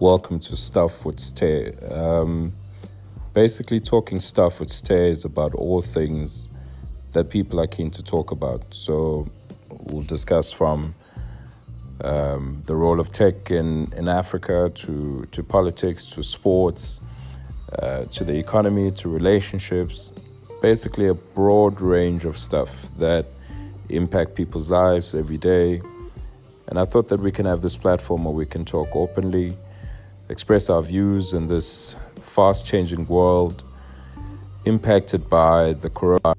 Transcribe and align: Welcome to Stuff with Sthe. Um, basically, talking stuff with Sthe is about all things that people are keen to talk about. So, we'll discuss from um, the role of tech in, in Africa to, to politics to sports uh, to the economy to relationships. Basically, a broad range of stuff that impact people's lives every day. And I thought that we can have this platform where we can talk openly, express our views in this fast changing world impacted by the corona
Welcome 0.00 0.40
to 0.40 0.56
Stuff 0.56 1.04
with 1.04 1.20
Sthe. 1.20 1.72
Um, 1.92 2.52
basically, 3.32 3.78
talking 3.78 4.18
stuff 4.18 4.58
with 4.58 4.70
Sthe 4.70 4.90
is 4.90 5.24
about 5.24 5.54
all 5.54 5.82
things 5.82 6.48
that 7.12 7.30
people 7.30 7.60
are 7.60 7.68
keen 7.68 7.92
to 7.92 8.02
talk 8.02 8.32
about. 8.32 8.74
So, 8.74 9.28
we'll 9.70 10.02
discuss 10.02 10.50
from 10.50 10.96
um, 12.00 12.60
the 12.66 12.74
role 12.74 12.98
of 12.98 13.12
tech 13.12 13.52
in, 13.52 13.92
in 13.96 14.08
Africa 14.08 14.72
to, 14.74 15.28
to 15.30 15.42
politics 15.44 16.06
to 16.06 16.24
sports 16.24 17.00
uh, 17.78 18.06
to 18.06 18.24
the 18.24 18.36
economy 18.36 18.90
to 18.90 19.08
relationships. 19.08 20.10
Basically, 20.60 21.06
a 21.06 21.14
broad 21.14 21.80
range 21.80 22.24
of 22.24 22.36
stuff 22.36 22.90
that 22.98 23.26
impact 23.90 24.34
people's 24.34 24.72
lives 24.72 25.14
every 25.14 25.38
day. 25.38 25.82
And 26.66 26.80
I 26.80 26.84
thought 26.84 27.06
that 27.10 27.20
we 27.20 27.30
can 27.30 27.46
have 27.46 27.60
this 27.60 27.76
platform 27.76 28.24
where 28.24 28.34
we 28.34 28.46
can 28.46 28.64
talk 28.64 28.88
openly, 28.96 29.56
express 30.28 30.70
our 30.70 30.82
views 30.82 31.34
in 31.34 31.46
this 31.46 31.96
fast 32.20 32.66
changing 32.66 33.06
world 33.06 33.64
impacted 34.64 35.28
by 35.28 35.74
the 35.74 35.90
corona 35.90 36.34